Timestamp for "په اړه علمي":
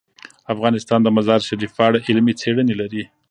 1.77-2.33